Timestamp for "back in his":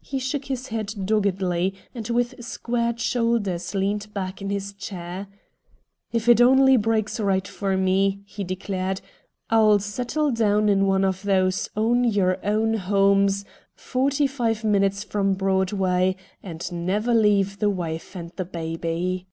4.12-4.72